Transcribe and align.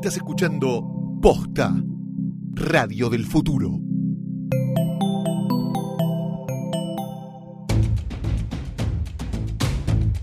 Estás 0.00 0.16
escuchando 0.16 0.82
Posta, 1.20 1.74
Radio 2.54 3.10
del 3.10 3.26
Futuro. 3.26 3.78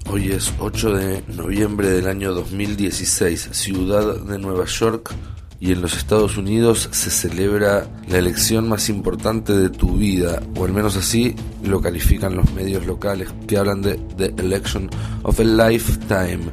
Hoy 0.09 0.31
es 0.31 0.51
8 0.57 0.93
de 0.95 1.23
noviembre 1.27 1.91
del 1.91 2.07
año 2.07 2.33
2016, 2.33 3.49
ciudad 3.51 4.19
de 4.23 4.39
Nueva 4.39 4.65
York 4.65 5.13
y 5.59 5.73
en 5.73 5.81
los 5.83 5.95
Estados 5.95 6.37
Unidos 6.37 6.89
se 6.91 7.11
celebra 7.11 7.87
la 8.07 8.17
elección 8.17 8.67
más 8.67 8.89
importante 8.89 9.53
de 9.53 9.69
tu 9.69 9.97
vida, 9.97 10.41
o 10.55 10.65
al 10.65 10.73
menos 10.73 10.97
así 10.97 11.35
lo 11.63 11.81
califican 11.81 12.35
los 12.35 12.51
medios 12.53 12.87
locales 12.87 13.29
que 13.47 13.59
hablan 13.59 13.83
de 13.83 13.99
The 14.17 14.33
Election 14.41 14.89
of 15.21 15.39
a 15.39 15.43
Lifetime. 15.43 16.45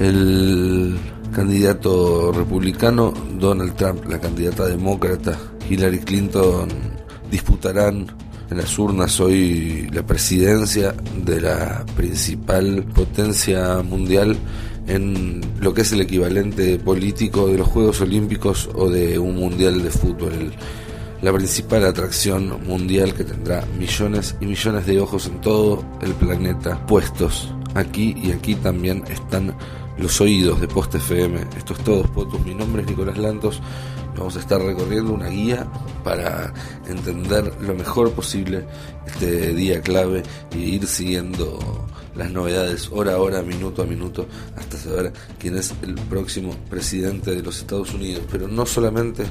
El 0.00 0.98
candidato 1.32 2.30
republicano 2.32 3.12
Donald 3.38 3.74
Trump, 3.74 4.04
la 4.08 4.20
candidata 4.20 4.66
demócrata 4.66 5.38
Hillary 5.68 6.00
Clinton 6.00 6.68
disputarán 7.30 8.06
en 8.50 8.56
las 8.56 8.78
urnas 8.78 9.18
hoy 9.18 9.88
la 9.92 10.04
presidencia 10.04 10.94
de 11.24 11.40
la 11.40 11.84
principal 11.96 12.84
potencia 12.94 13.82
mundial 13.82 14.36
en 14.86 15.40
lo 15.60 15.72
que 15.72 15.82
es 15.82 15.92
el 15.92 16.02
equivalente 16.02 16.78
político 16.78 17.48
de 17.48 17.58
los 17.58 17.68
Juegos 17.68 18.00
Olímpicos 18.00 18.68
o 18.74 18.90
de 18.90 19.18
un 19.18 19.36
mundial 19.36 19.82
de 19.82 19.90
fútbol. 19.90 20.52
La 21.22 21.32
principal 21.32 21.86
atracción 21.86 22.66
mundial 22.66 23.14
que 23.14 23.24
tendrá 23.24 23.64
millones 23.78 24.36
y 24.40 24.46
millones 24.46 24.86
de 24.86 25.00
ojos 25.00 25.26
en 25.26 25.40
todo 25.40 25.84
el 26.02 26.12
planeta 26.12 26.84
puestos 26.86 27.54
aquí 27.74 28.14
y 28.22 28.32
aquí 28.32 28.54
también 28.56 29.04
están 29.08 29.54
los 30.02 30.20
oídos 30.20 30.60
de 30.60 30.66
Post 30.66 30.96
FM. 30.96 31.40
Esto 31.56 31.74
es 31.74 31.84
todo, 31.84 32.02
Potus. 32.02 32.44
Mi 32.44 32.54
nombre 32.54 32.82
es 32.82 32.88
Nicolás 32.88 33.16
Lantos. 33.16 33.62
Vamos 34.16 34.36
a 34.36 34.40
estar 34.40 34.60
recorriendo 34.60 35.12
una 35.12 35.28
guía 35.28 35.66
para 36.02 36.52
entender 36.88 37.54
lo 37.60 37.74
mejor 37.74 38.10
posible 38.12 38.66
este 39.06 39.54
día 39.54 39.80
clave 39.80 40.24
y 40.54 40.58
ir 40.58 40.86
siguiendo 40.86 41.86
las 42.16 42.30
novedades 42.30 42.90
hora 42.92 43.14
a 43.14 43.18
hora, 43.18 43.42
minuto 43.42 43.82
a 43.82 43.86
minuto, 43.86 44.26
hasta 44.56 44.76
saber 44.76 45.12
quién 45.38 45.56
es 45.56 45.72
el 45.82 45.94
próximo 45.94 46.54
presidente 46.68 47.34
de 47.34 47.42
los 47.42 47.58
Estados 47.58 47.94
Unidos. 47.94 48.24
Pero 48.30 48.48
no 48.48 48.66
solamente 48.66 49.24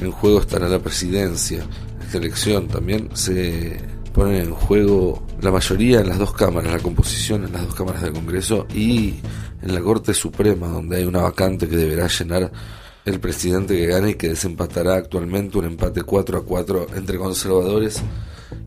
en 0.00 0.10
juego 0.12 0.40
estará 0.40 0.68
la 0.68 0.78
presidencia, 0.78 1.64
esta 2.00 2.18
elección 2.18 2.68
también 2.68 3.08
se 3.14 3.80
pone 4.12 4.40
en 4.40 4.52
juego 4.52 5.26
la 5.40 5.50
mayoría 5.50 6.00
en 6.00 6.08
las 6.08 6.18
dos 6.18 6.32
cámaras, 6.32 6.72
la 6.72 6.78
composición 6.78 7.44
en 7.44 7.52
las 7.52 7.66
dos 7.66 7.74
cámaras 7.74 8.02
del 8.02 8.12
Congreso 8.12 8.66
y 8.74 9.14
en 9.62 9.74
la 9.74 9.80
Corte 9.80 10.14
Suprema, 10.14 10.68
donde 10.68 10.98
hay 10.98 11.04
una 11.04 11.22
vacante 11.22 11.68
que 11.68 11.76
deberá 11.76 12.08
llenar 12.08 12.50
el 13.04 13.20
presidente 13.20 13.76
que 13.76 13.86
gane 13.86 14.10
y 14.10 14.14
que 14.14 14.28
desempatará 14.28 14.94
actualmente 14.96 15.58
un 15.58 15.64
empate 15.64 16.02
4 16.02 16.38
a 16.38 16.44
4 16.44 16.86
entre 16.96 17.18
conservadores 17.18 18.02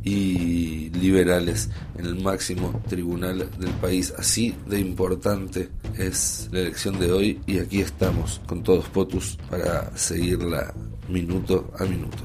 y 0.03 0.89
liberales 0.89 1.69
en 1.97 2.05
el 2.05 2.21
máximo 2.21 2.81
tribunal 2.87 3.49
del 3.57 3.71
país. 3.81 4.13
Así 4.17 4.55
de 4.65 4.79
importante 4.79 5.69
es 5.97 6.49
la 6.51 6.59
elección 6.59 6.99
de 6.99 7.11
hoy 7.11 7.41
y 7.45 7.59
aquí 7.59 7.81
estamos 7.81 8.41
con 8.45 8.63
todos 8.63 8.87
POTUS 8.89 9.37
para 9.49 9.95
seguirla 9.95 10.73
minuto 11.07 11.71
a 11.79 11.83
minuto. 11.85 12.23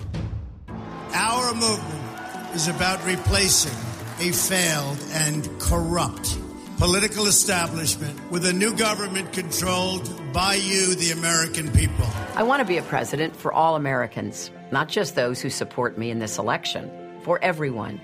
Our 1.14 1.54
movement 1.54 2.54
is 2.54 2.68
about 2.68 3.04
replacing 3.04 3.72
a 4.20 4.32
failed 4.32 4.98
and 5.14 5.48
corrupt 5.58 6.38
political 6.78 7.26
establishment 7.26 8.30
with 8.30 8.46
a 8.46 8.52
new 8.52 8.72
government 8.76 9.32
controlled 9.32 10.08
by 10.32 10.54
you, 10.54 10.94
the 10.94 11.10
American 11.10 11.68
people. 11.72 12.06
I 12.36 12.44
want 12.44 12.60
to 12.60 12.64
be 12.64 12.78
a 12.78 12.82
president 12.82 13.34
for 13.34 13.52
all 13.52 13.74
Americans, 13.74 14.52
not 14.70 14.88
just 14.88 15.16
those 15.16 15.40
who 15.40 15.50
support 15.50 15.98
me 15.98 16.08
in 16.12 16.20
this 16.20 16.38
election, 16.38 16.88
for 17.24 17.42
everyone, 17.42 18.00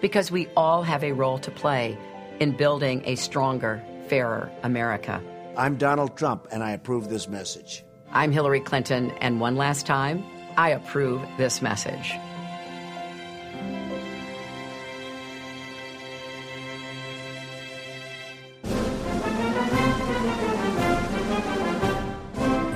because 0.00 0.28
we 0.28 0.48
all 0.56 0.82
have 0.82 1.04
a 1.04 1.12
role 1.12 1.38
to 1.38 1.52
play 1.52 1.96
in 2.40 2.56
building 2.56 3.02
a 3.04 3.14
stronger, 3.14 3.80
fairer 4.08 4.50
America. 4.64 5.22
I'm 5.56 5.76
Donald 5.76 6.16
Trump, 6.16 6.48
and 6.50 6.64
I 6.64 6.72
approve 6.72 7.10
this 7.10 7.28
message. 7.28 7.84
I'm 8.10 8.32
Hillary 8.32 8.60
Clinton, 8.60 9.12
and 9.20 9.38
one 9.38 9.54
last 9.54 9.86
time, 9.86 10.24
I 10.56 10.70
approve 10.70 11.22
this 11.38 11.62
message. 11.62 12.12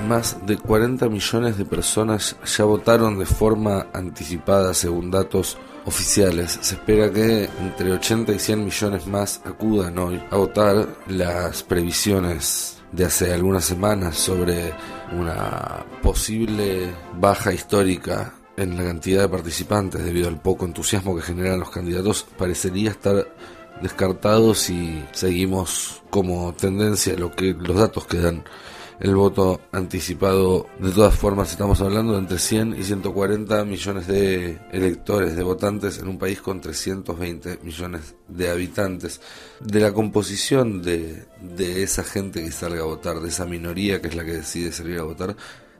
Más 0.07 0.45
de 0.45 0.57
40 0.57 1.09
millones 1.09 1.57
de 1.57 1.65
personas 1.65 2.35
ya 2.45 2.63
votaron 2.63 3.17
de 3.17 3.25
forma 3.25 3.87
anticipada 3.91 4.73
según 4.75 5.09
datos 5.09 5.57
oficiales. 5.85 6.59
Se 6.61 6.75
espera 6.75 7.11
que 7.11 7.49
entre 7.59 7.91
80 7.91 8.33
y 8.33 8.39
100 8.39 8.65
millones 8.65 9.07
más 9.07 9.41
acudan 9.45 9.97
hoy 9.97 10.21
a 10.29 10.35
votar. 10.35 10.87
Las 11.07 11.63
previsiones 11.63 12.77
de 12.91 13.05
hace 13.05 13.33
algunas 13.33 13.65
semanas 13.65 14.15
sobre 14.15 14.73
una 15.11 15.83
posible 16.03 16.93
baja 17.19 17.51
histórica 17.51 18.33
en 18.57 18.77
la 18.77 18.83
cantidad 18.83 19.23
de 19.23 19.29
participantes 19.29 20.05
debido 20.05 20.27
al 20.27 20.39
poco 20.39 20.65
entusiasmo 20.65 21.15
que 21.15 21.23
generan 21.23 21.59
los 21.59 21.71
candidatos 21.71 22.25
parecería 22.37 22.91
estar 22.91 23.27
descartados 23.81 24.59
si 24.59 25.03
seguimos 25.11 26.03
como 26.09 26.53
tendencia 26.53 27.17
lo 27.17 27.31
que 27.31 27.53
los 27.53 27.75
datos 27.75 28.05
que 28.05 28.17
dan 28.17 28.45
el 28.99 29.15
voto 29.15 29.61
anticipado. 29.71 30.67
De 30.79 30.91
todas 30.91 31.15
formas, 31.15 31.51
estamos 31.51 31.81
hablando 31.81 32.13
de 32.13 32.19
entre 32.19 32.39
100 32.39 32.75
y 32.79 32.83
140 32.83 33.65
millones 33.65 34.07
de 34.07 34.59
electores, 34.71 35.35
de 35.35 35.43
votantes 35.43 35.99
en 35.99 36.07
un 36.07 36.17
país 36.17 36.41
con 36.41 36.61
320 36.61 37.59
millones 37.63 38.15
de 38.27 38.49
habitantes. 38.49 39.21
De 39.59 39.79
la 39.79 39.93
composición 39.93 40.81
de, 40.81 41.25
de 41.41 41.83
esa 41.83 42.03
gente 42.03 42.43
que 42.43 42.51
salga 42.51 42.81
a 42.81 42.85
votar, 42.85 43.19
de 43.19 43.29
esa 43.29 43.45
minoría 43.45 44.01
que 44.01 44.07
es 44.07 44.15
la 44.15 44.25
que 44.25 44.33
decide 44.33 44.71
salir 44.71 44.99
a 44.99 45.03
votar, 45.03 45.35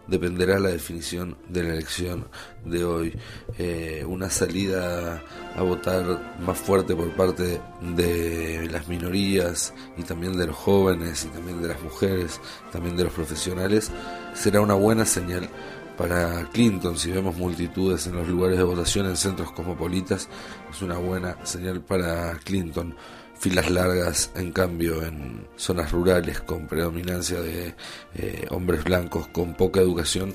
dependerá 0.08 0.60
la 0.60 0.70
definición 0.70 1.38
de 1.50 1.64
la 1.64 1.74
elección 1.74 2.28
de 2.64 2.84
hoy. 2.84 3.18
Eh, 3.58 4.04
una 4.08 4.30
salida 4.30 5.24
a 5.56 5.62
votar 5.62 6.36
más 6.40 6.58
fuerte 6.58 6.96
por 6.96 7.12
parte 7.16 7.60
de 7.82 8.68
las 8.72 8.88
minorías 8.88 9.74
y 9.98 10.04
también 10.04 10.38
de 10.38 10.48
los 10.48 10.56
jóvenes 10.56 11.26
y 11.26 11.28
también 11.30 11.62
de 11.62 11.70
las 11.70 11.82
mujeres, 11.82 12.40
también 12.72 12.96
de 12.98 13.06
los 13.06 13.14
profesionales, 13.14 13.92
será 14.34 14.62
una 14.62 14.76
buena 14.76 15.06
señal 15.06 15.50
para 15.98 16.50
Clinton, 16.52 16.98
si 16.98 17.10
vemos 17.10 17.38
multitudes 17.38 18.06
en 18.08 18.18
los 18.18 18.28
lugares 18.28 18.58
de 18.58 18.64
votación 18.66 19.06
en 19.06 19.16
centros 19.16 19.52
cosmopolitas, 19.54 20.28
es 20.70 20.82
una 20.82 20.98
buena 20.98 21.38
señal 21.46 21.82
para 21.82 22.34
Clinton 22.44 22.96
filas 23.46 23.70
largas, 23.70 24.32
en 24.34 24.52
cambio, 24.52 25.04
en 25.04 25.46
zonas 25.56 25.92
rurales 25.92 26.42
con 26.42 26.66
predominancia 26.66 27.40
de 27.40 27.76
eh, 28.16 28.48
hombres 28.50 28.84
blancos 28.84 29.28
con 29.28 29.54
poca 29.54 29.82
educación, 29.82 30.34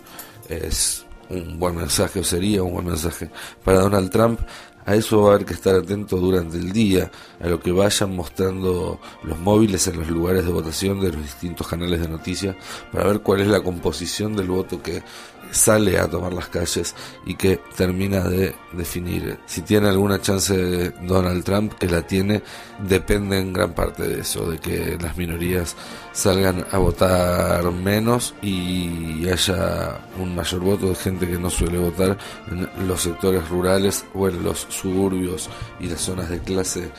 es 0.48 1.04
un 1.28 1.58
buen 1.58 1.74
mensaje 1.74 2.20
o 2.20 2.24
sería 2.24 2.62
un 2.62 2.72
buen 2.72 2.86
mensaje 2.86 3.28
para 3.64 3.80
Donald 3.80 4.10
Trump. 4.10 4.38
A 4.86 4.94
eso 4.94 5.22
va 5.22 5.32
a 5.32 5.34
haber 5.34 5.44
que 5.44 5.54
estar 5.54 5.74
atento 5.74 6.18
durante 6.18 6.56
el 6.56 6.72
día, 6.72 7.10
a 7.40 7.48
lo 7.48 7.58
que 7.58 7.72
vayan 7.72 8.14
mostrando 8.14 9.00
los 9.24 9.38
móviles 9.40 9.88
en 9.88 9.98
los 9.98 10.08
lugares 10.08 10.44
de 10.44 10.52
votación 10.52 11.00
de 11.00 11.10
los 11.10 11.20
distintos 11.20 11.66
canales 11.66 12.00
de 12.00 12.08
noticias, 12.08 12.54
para 12.92 13.08
ver 13.08 13.22
cuál 13.22 13.40
es 13.40 13.48
la 13.48 13.60
composición 13.60 14.36
del 14.36 14.46
voto 14.46 14.80
que 14.80 15.02
sale 15.50 15.98
a 15.98 16.08
tomar 16.08 16.32
las 16.32 16.46
calles 16.46 16.94
y 17.26 17.34
que 17.34 17.58
termina 17.76 18.20
de 18.20 18.54
definir. 18.72 19.38
Si 19.46 19.62
tiene 19.62 19.88
alguna 19.88 20.20
chance 20.20 20.90
Donald 21.02 21.44
Trump, 21.44 21.74
que 21.74 21.86
la 21.86 22.02
tiene, 22.02 22.42
depende 22.86 23.38
en 23.38 23.52
gran 23.52 23.72
parte 23.74 24.02
de 24.02 24.20
eso, 24.20 24.50
de 24.50 24.58
que 24.58 24.98
las 25.00 25.16
minorías 25.16 25.76
salgan 26.12 26.64
a 26.70 26.78
votar 26.78 27.64
menos 27.70 28.34
y 28.42 29.28
haya 29.28 30.00
un 30.18 30.34
mayor 30.34 30.60
voto 30.60 30.88
de 30.88 30.94
gente 30.94 31.26
que 31.26 31.38
no 31.38 31.50
suele 31.50 31.78
votar 31.78 32.16
en 32.50 32.88
los 32.88 33.02
sectores 33.02 33.48
rurales 33.48 34.04
o 34.14 34.28
en 34.28 34.42
los 34.42 34.66
suburbios 34.68 35.48
y 35.78 35.88
las 35.88 36.00
zonas 36.00 36.28
de 36.30 36.40
clase 36.40 36.90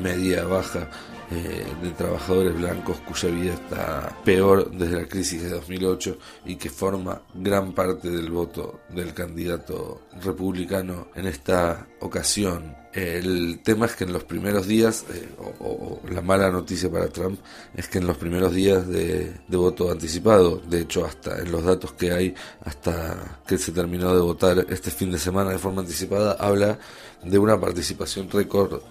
media 0.00 0.44
baja 0.44 0.88
eh, 1.34 1.64
de 1.82 1.90
trabajadores 1.92 2.54
blancos 2.54 2.98
cuya 3.08 3.30
vida 3.30 3.54
está 3.54 4.18
peor 4.22 4.70
desde 4.70 5.00
la 5.00 5.08
crisis 5.08 5.42
de 5.42 5.48
2008 5.48 6.18
y 6.44 6.56
que 6.56 6.68
forma 6.68 7.22
gran 7.32 7.72
parte 7.72 8.10
del 8.10 8.30
voto 8.30 8.80
del 8.90 9.14
candidato 9.14 10.02
republicano 10.22 11.08
en 11.14 11.26
esta 11.26 11.86
ocasión. 12.00 12.76
El 12.92 13.60
tema 13.62 13.86
es 13.86 13.96
que 13.96 14.04
en 14.04 14.12
los 14.12 14.24
primeros 14.24 14.66
días, 14.66 15.06
eh, 15.14 15.26
o, 15.60 16.00
la 16.10 16.20
mala 16.20 16.50
noticia 16.50 16.90
para 16.90 17.08
Trump, 17.08 17.40
es 17.74 17.88
que 17.88 17.96
en 17.96 18.06
los 18.06 18.18
primeros 18.18 18.52
días 18.52 18.86
de, 18.86 19.32
de, 19.48 19.56
voto 19.56 19.90
anticipado, 19.90 20.60
de 20.68 20.82
hecho 20.82 21.06
hasta 21.06 21.38
en 21.38 21.50
los 21.50 21.64
datos 21.64 21.94
que 21.94 22.12
hay, 22.12 22.34
hasta 22.62 23.40
que 23.46 23.56
se 23.56 23.72
terminó 23.72 24.14
de 24.14 24.20
votar 24.20 24.66
este 24.68 24.90
fin 24.90 25.10
de 25.10 25.18
semana 25.18 25.52
de 25.52 25.58
forma 25.58 25.80
anticipada, 25.80 26.32
habla 26.32 26.78
de 27.24 27.38
una 27.38 27.58
participación 27.58 28.28
récord 28.30 28.82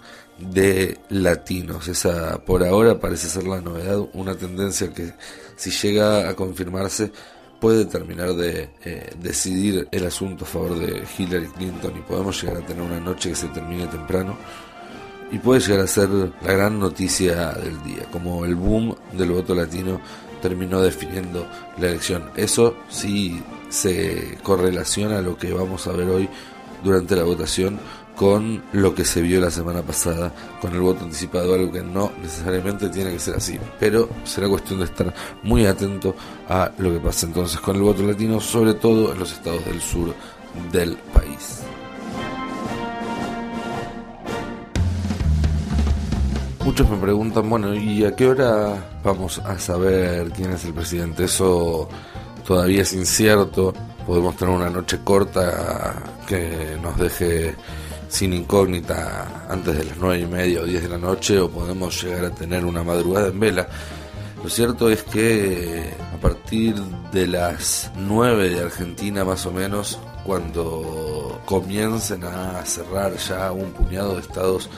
de 0.49 0.97
latinos. 1.09 1.87
Esa 1.87 2.43
por 2.43 2.63
ahora 2.63 2.99
parece 2.99 3.27
ser 3.27 3.45
la 3.45 3.61
novedad, 3.61 3.99
una 4.13 4.35
tendencia 4.35 4.93
que 4.93 5.13
si 5.55 5.69
llega 5.71 6.29
a 6.29 6.35
confirmarse 6.35 7.11
puede 7.59 7.85
terminar 7.85 8.33
de 8.33 8.71
eh, 8.83 9.13
decidir 9.21 9.87
el 9.91 10.07
asunto 10.07 10.45
a 10.45 10.47
favor 10.47 10.79
de 10.79 11.03
Hillary 11.17 11.47
Clinton 11.47 11.93
y 11.95 12.01
podemos 12.01 12.41
llegar 12.41 12.57
a 12.57 12.65
tener 12.65 12.81
una 12.81 12.99
noche 12.99 13.29
que 13.29 13.35
se 13.35 13.47
termine 13.49 13.85
temprano 13.85 14.35
y 15.31 15.37
puede 15.37 15.61
llegar 15.61 15.81
a 15.81 15.87
ser 15.87 16.09
la 16.09 16.53
gran 16.53 16.79
noticia 16.79 17.53
del 17.53 17.81
día, 17.83 18.05
como 18.11 18.43
el 18.45 18.55
boom 18.55 18.95
del 19.13 19.31
voto 19.31 19.53
latino 19.53 20.01
terminó 20.41 20.81
definiendo 20.81 21.47
la 21.77 21.87
elección. 21.87 22.31
Eso 22.35 22.75
sí 22.89 23.41
se 23.69 24.39
correlaciona 24.43 25.19
a 25.19 25.21
lo 25.21 25.37
que 25.37 25.53
vamos 25.53 25.85
a 25.87 25.91
ver 25.91 26.09
hoy 26.09 26.27
durante 26.83 27.15
la 27.15 27.23
votación 27.23 27.79
con 28.21 28.61
lo 28.73 28.93
que 28.93 29.03
se 29.03 29.19
vio 29.19 29.41
la 29.41 29.49
semana 29.49 29.81
pasada 29.81 30.31
con 30.61 30.75
el 30.75 30.79
voto 30.79 31.05
anticipado, 31.05 31.55
algo 31.55 31.71
que 31.71 31.81
no 31.81 32.11
necesariamente 32.21 32.87
tiene 32.89 33.13
que 33.13 33.17
ser 33.17 33.33
así, 33.33 33.57
pero 33.79 34.09
será 34.25 34.47
cuestión 34.47 34.77
de 34.77 34.85
estar 34.85 35.11
muy 35.41 35.65
atento 35.65 36.15
a 36.47 36.69
lo 36.77 36.93
que 36.93 36.99
pasa 36.99 37.25
entonces 37.25 37.59
con 37.59 37.77
el 37.77 37.81
voto 37.81 38.03
latino, 38.03 38.39
sobre 38.39 38.75
todo 38.75 39.11
en 39.11 39.17
los 39.17 39.31
estados 39.31 39.65
del 39.65 39.81
sur 39.81 40.13
del 40.71 40.97
país. 41.15 41.61
Muchos 46.63 46.87
me 46.91 46.97
preguntan, 46.97 47.49
bueno, 47.49 47.73
¿y 47.73 48.05
a 48.05 48.15
qué 48.15 48.27
hora 48.27 48.99
vamos 49.03 49.39
a 49.39 49.57
saber 49.57 50.29
quién 50.29 50.51
es 50.51 50.63
el 50.63 50.75
presidente? 50.75 51.23
Eso 51.23 51.89
todavía 52.45 52.83
es 52.83 52.93
incierto. 52.93 53.73
Podemos 54.05 54.35
tener 54.35 54.53
una 54.53 54.69
noche 54.69 54.99
corta 55.03 55.95
que 56.27 56.77
nos 56.83 56.95
deje 56.99 57.55
sin 58.11 58.33
incógnita 58.33 59.45
antes 59.49 59.77
de 59.77 59.85
las 59.85 59.97
nueve 59.97 60.19
y 60.19 60.25
media 60.25 60.61
o 60.61 60.65
diez 60.65 60.83
de 60.83 60.89
la 60.89 60.97
noche, 60.97 61.39
o 61.39 61.49
podemos 61.49 62.03
llegar 62.03 62.25
a 62.25 62.29
tener 62.29 62.65
una 62.65 62.83
madrugada 62.83 63.29
en 63.29 63.39
vela. 63.39 63.67
Lo 64.43 64.49
cierto 64.49 64.89
es 64.89 65.03
que 65.03 65.93
a 66.13 66.17
partir 66.17 66.75
de 67.13 67.27
las 67.27 67.89
nueve 67.95 68.49
de 68.49 68.61
Argentina 68.61 69.23
más 69.23 69.45
o 69.45 69.51
menos, 69.51 69.97
cuando 70.25 71.41
comiencen 71.45 72.23
a 72.25 72.63
cerrar 72.65 73.15
ya 73.15 73.51
un 73.51 73.71
puñado 73.71 74.15
de 74.15 74.21
estados 74.21 74.69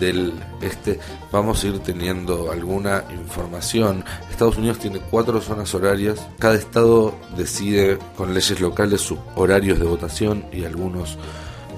del 0.00 0.32
este 0.60 0.98
vamos 1.30 1.62
a 1.62 1.68
ir 1.68 1.78
teniendo 1.78 2.50
alguna 2.50 3.04
información. 3.10 4.04
Estados 4.28 4.56
Unidos 4.56 4.80
tiene 4.80 4.98
cuatro 4.98 5.40
zonas 5.40 5.72
horarias. 5.74 6.26
Cada 6.38 6.56
estado 6.56 7.14
decide 7.36 7.98
con 8.16 8.34
leyes 8.34 8.60
locales 8.60 9.02
sus 9.02 9.18
horarios 9.36 9.78
de 9.78 9.84
votación 9.84 10.46
y 10.52 10.64
algunos 10.64 11.16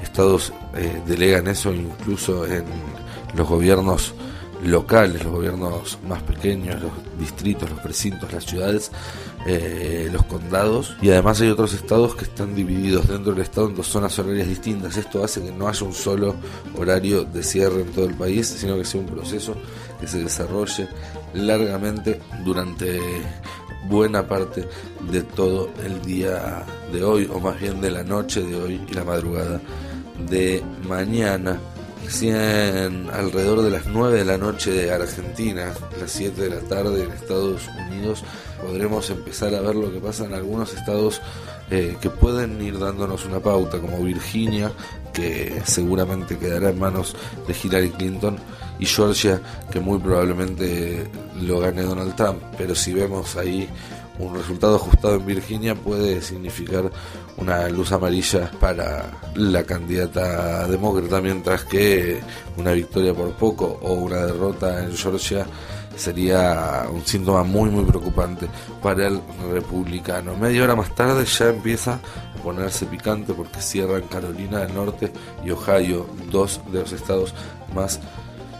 estados 0.05 0.53
eh, 0.77 1.03
delegan 1.07 1.49
eso 1.49 1.73
incluso 1.73 2.47
en 2.47 2.65
los 3.35 3.49
gobiernos 3.49 4.15
locales, 4.65 5.23
los 5.25 5.33
gobiernos 5.33 5.99
más 6.09 6.23
pequeños, 6.23 6.81
los 6.81 6.93
distritos, 7.19 7.69
los 7.69 7.81
precintos, 7.81 8.33
las 8.33 8.45
ciudades, 8.45 8.91
eh, 9.47 10.09
los 10.11 10.25
condados 10.25 10.97
y 11.03 11.11
además 11.11 11.41
hay 11.41 11.51
otros 11.51 11.75
estados 11.75 12.15
que 12.15 12.25
están 12.25 12.55
divididos 12.55 13.09
dentro 13.09 13.33
del 13.33 13.43
estado 13.43 13.69
en 13.69 13.75
dos 13.75 13.89
zonas 13.89 14.19
horarias 14.19 14.49
distintas. 14.49 14.97
Esto 14.97 15.23
hace 15.23 15.43
que 15.43 15.53
no 15.53 15.69
haya 15.69 15.85
un 15.85 15.93
solo 15.93 16.35
horario 16.79 17.25
de 17.25 17.43
cierre 17.43 17.83
en 17.83 17.93
todo 17.93 18.07
el 18.07 18.15
país, 18.15 18.47
sino 18.47 18.77
que 18.77 18.85
sea 18.85 19.01
un 19.01 19.07
proceso 19.07 19.55
que 20.01 20.07
se 20.07 20.23
desarrolle 20.23 20.89
largamente 21.35 22.21
durante 22.45 23.01
buena 23.89 24.27
parte 24.27 24.67
de 25.11 25.23
todo 25.23 25.71
el 25.85 26.01
día 26.03 26.65
de 26.93 27.05
hoy, 27.05 27.29
o 27.31 27.39
más 27.39 27.61
bien 27.61 27.81
de 27.81 27.91
la 27.91 28.03
noche 28.03 28.43
de 28.43 28.57
hoy 28.57 28.81
y 28.89 28.95
la 28.95 29.05
madrugada 29.05 29.61
de 30.19 30.63
mañana 30.89 31.61
Recién 32.05 33.09
alrededor 33.11 33.63
de 33.63 33.71
las 33.71 33.87
9 33.87 34.19
de 34.19 34.25
la 34.27 34.37
noche 34.37 34.71
de 34.71 34.93
Argentina, 34.93 35.73
las 35.99 36.11
7 36.11 36.43
de 36.43 36.51
la 36.51 36.61
tarde 36.61 37.03
en 37.03 37.11
Estados 37.11 37.63
Unidos, 37.89 38.23
podremos 38.63 39.09
empezar 39.09 39.55
a 39.55 39.63
ver 39.63 39.75
lo 39.75 39.91
que 39.91 40.01
pasa 40.01 40.27
en 40.27 40.35
algunos 40.35 40.75
estados 40.75 41.23
eh, 41.71 41.97
que 42.03 42.11
pueden 42.11 42.61
ir 42.61 42.79
dándonos 42.79 43.25
una 43.25 43.41
pauta, 43.41 43.81
como 43.81 44.05
Virginia, 44.05 44.71
que 45.15 45.63
seguramente 45.65 46.37
quedará 46.37 46.71
en 46.71 46.79
manos 46.79 47.17
de 47.49 47.55
Hillary 47.55 47.91
Clinton, 47.91 48.37
y 48.79 48.85
Georgia, 48.85 49.41
que 49.73 49.81
muy 49.81 49.99
probablemente 49.99 51.09
lo 51.41 51.61
gane 51.61 51.83
Donald 51.83 52.15
Trump. 52.17 52.43
Pero 52.59 52.75
si 52.75 52.93
vemos 52.93 53.35
ahí 53.37 53.67
un 54.19 54.35
resultado 54.35 54.77
ajustado 54.77 55.17
en 55.17 55.27
Virginia 55.27 55.75
puede 55.75 56.23
significar 56.23 56.91
una 57.37 57.69
luz 57.69 57.93
amarilla 57.93 58.51
para 58.61 59.11
la 59.35 59.65
candidata 59.65 60.69
demócrata, 60.69 61.21
mientras 61.21 61.65
que 61.65 62.21
una 62.57 62.73
victoria 62.73 63.13
por 63.13 63.33
poco 63.33 63.79
o 63.83 63.93
una 63.95 64.27
derrota 64.27 64.85
en 64.85 64.97
Georgia 64.97 65.47
sería 65.97 66.87
un 66.93 67.05
síntoma 67.05 67.45
muy 67.45 67.71
muy 67.71 67.85
preocupante 67.85 68.49
para 68.83 69.07
el 69.07 69.21
republicano. 69.53 70.37
Media 70.37 70.65
hora 70.65 70.77
más 70.77 70.95
tarde 70.95 71.25
ya 71.25 71.49
empieza 71.49 71.95
a 71.95 72.43
ponerse 72.43 72.87
picante 72.87 73.33
porque 73.33 73.61
cierran 73.61 74.03
Carolina 74.03 74.61
del 74.61 74.75
Norte 74.75 75.13
y 75.45 75.51
Ohio, 75.51 76.07
dos 76.31 76.61
de 76.73 76.81
los 76.81 76.93
estados 76.93 77.35
más 77.75 78.01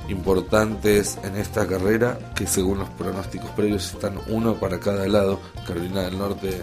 importantes 0.09 1.19
en 1.23 1.37
esta 1.37 1.67
carrera, 1.67 2.19
que 2.35 2.47
según 2.47 2.79
los 2.79 2.89
pronósticos 2.91 3.51
previos 3.51 3.93
están 3.93 4.19
uno 4.29 4.55
para 4.55 4.79
cada 4.81 5.07
lado. 5.09 5.41
Carolina 5.67 6.03
del 6.03 6.19
Norte 6.19 6.63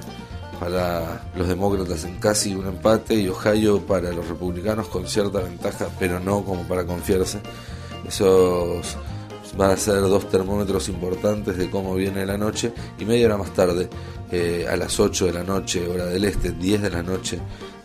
para 0.59 1.23
los 1.35 1.47
demócratas 1.47 2.03
en 2.03 2.19
casi 2.19 2.53
un 2.53 2.67
empate 2.67 3.15
y 3.15 3.27
Ohio 3.27 3.81
para 3.81 4.11
los 4.11 4.27
republicanos 4.27 4.87
con 4.87 5.07
cierta 5.07 5.39
ventaja, 5.39 5.87
pero 5.97 6.19
no 6.19 6.43
como 6.43 6.63
para 6.63 6.85
confiarse. 6.85 7.39
Esos 8.07 8.95
van 9.57 9.71
a 9.71 9.77
ser 9.77 10.01
dos 10.01 10.29
termómetros 10.29 10.87
importantes 10.89 11.57
de 11.57 11.69
cómo 11.69 11.95
viene 11.95 12.25
la 12.25 12.37
noche 12.37 12.71
y 12.99 13.05
media 13.05 13.25
hora 13.25 13.37
más 13.37 13.53
tarde, 13.53 13.89
eh, 14.31 14.67
a 14.69 14.77
las 14.77 14.99
8 14.99 15.25
de 15.25 15.33
la 15.33 15.43
noche, 15.43 15.87
hora 15.87 16.05
del 16.05 16.23
este, 16.25 16.51
10 16.51 16.83
de 16.83 16.89
la 16.89 17.03
noche 17.03 17.39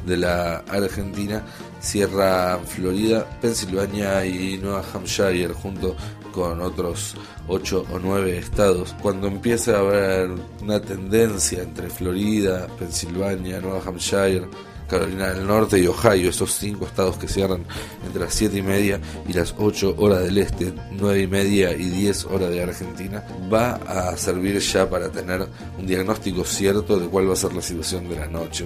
de 0.06 0.16
la 0.16 0.58
Argentina, 0.68 1.42
cierra 1.80 2.58
Florida, 2.64 3.26
Pensilvania 3.40 4.24
y 4.24 4.58
Nueva 4.58 4.82
Hampshire 4.92 5.52
junto 5.52 5.96
con 6.32 6.60
otros 6.60 7.14
8 7.48 7.86
o 7.92 7.98
9 7.98 8.38
estados. 8.38 8.94
Cuando 9.02 9.26
empiece 9.26 9.72
a 9.72 9.78
haber 9.78 10.30
una 10.62 10.80
tendencia 10.80 11.62
entre 11.62 11.90
Florida, 11.90 12.66
Pensilvania, 12.78 13.60
Nueva 13.60 13.82
Hampshire, 13.86 14.46
Carolina 14.88 15.32
del 15.32 15.46
Norte 15.46 15.78
y 15.78 15.86
Ohio, 15.86 16.30
esos 16.30 16.52
cinco 16.52 16.86
estados 16.86 17.16
que 17.16 17.28
cierran 17.28 17.64
entre 18.04 18.22
las 18.22 18.34
7 18.34 18.56
y 18.56 18.62
media 18.62 19.00
y 19.26 19.32
las 19.32 19.54
8 19.58 19.96
horas 19.98 20.22
del 20.22 20.38
este, 20.38 20.72
9 20.92 21.22
y 21.22 21.26
media 21.26 21.72
y 21.72 21.90
10 21.90 22.26
horas 22.26 22.50
de 22.50 22.62
Argentina, 22.62 23.24
va 23.52 23.74
a 23.74 24.16
servir 24.16 24.58
ya 24.58 24.88
para 24.88 25.10
tener 25.10 25.46
un 25.78 25.86
diagnóstico 25.86 26.44
cierto 26.44 26.98
de 26.98 27.08
cuál 27.08 27.28
va 27.28 27.32
a 27.32 27.36
ser 27.36 27.52
la 27.52 27.62
situación 27.62 28.08
de 28.08 28.16
la 28.16 28.26
noche. 28.28 28.64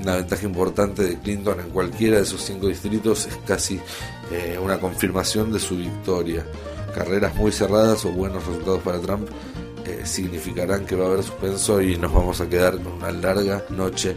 Una 0.00 0.16
ventaja 0.16 0.46
importante 0.46 1.02
de 1.02 1.18
Clinton 1.18 1.60
en 1.60 1.70
cualquiera 1.70 2.16
de 2.16 2.22
esos 2.22 2.42
cinco 2.42 2.68
distritos 2.68 3.26
es 3.26 3.36
casi 3.46 3.80
eh, 4.30 4.58
una 4.62 4.78
confirmación 4.78 5.52
de 5.52 5.58
su 5.58 5.76
victoria. 5.76 6.46
Carreras 6.94 7.34
muy 7.34 7.52
cerradas 7.52 8.04
o 8.04 8.10
buenos 8.10 8.46
resultados 8.46 8.82
para 8.82 9.00
Trump 9.00 9.28
eh, 9.84 10.02
significarán 10.04 10.86
que 10.86 10.96
va 10.96 11.06
a 11.06 11.08
haber 11.08 11.22
suspenso 11.22 11.80
y 11.80 11.96
nos 11.96 12.12
vamos 12.12 12.40
a 12.40 12.48
quedar 12.48 12.78
con 12.78 12.94
una 12.94 13.10
larga 13.10 13.64
noche 13.70 14.16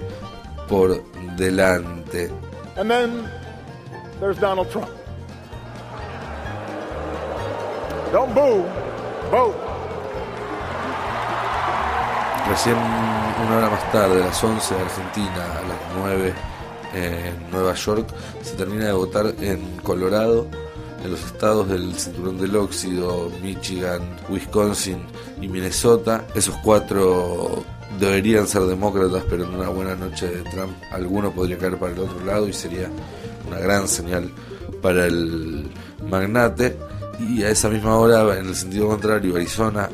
por 0.68 1.04
delante. 1.36 2.30
And 2.78 2.90
then 2.90 3.30
there's 4.20 4.40
Donald 4.40 4.70
Trump. 4.70 4.90
Don't 8.12 8.34
boo, 8.34 8.66
vote. 9.32 9.71
Recién 12.52 12.76
una 12.76 13.58
hora 13.60 13.70
más 13.70 13.92
tarde, 13.94 14.22
a 14.22 14.26
las 14.26 14.44
11 14.44 14.76
de 14.76 14.82
Argentina, 14.82 15.58
a 15.58 15.68
las 15.70 15.78
9 15.96 16.34
en 16.94 17.50
Nueva 17.50 17.74
York, 17.76 18.10
se 18.42 18.56
termina 18.58 18.88
de 18.88 18.92
votar 18.92 19.34
en 19.40 19.78
Colorado, 19.78 20.48
en 21.02 21.12
los 21.12 21.24
estados 21.24 21.70
del 21.70 21.96
Cinturón 21.96 22.38
del 22.38 22.54
Óxido, 22.58 23.32
Michigan, 23.42 24.02
Wisconsin 24.28 24.98
y 25.40 25.48
Minnesota. 25.48 26.26
Esos 26.36 26.58
cuatro 26.58 27.64
deberían 27.98 28.46
ser 28.46 28.64
demócratas, 28.64 29.24
pero 29.30 29.46
en 29.46 29.56
una 29.56 29.70
buena 29.70 29.96
noche 29.96 30.28
de 30.28 30.42
Trump 30.52 30.74
alguno 30.92 31.32
podría 31.32 31.58
caer 31.58 31.78
para 31.78 31.94
el 31.94 32.00
otro 32.00 32.26
lado 32.26 32.50
y 32.50 32.54
sería 32.54 32.90
una 33.48 33.60
gran 33.60 33.88
señal 33.88 34.30
para 34.82 35.06
el 35.06 35.72
magnate. 36.06 36.78
Y 37.18 37.44
a 37.44 37.50
esa 37.50 37.70
misma 37.70 37.96
hora, 37.96 38.38
en 38.38 38.48
el 38.48 38.56
sentido 38.56 38.90
contrario, 38.90 39.38
Arizona 39.38 39.88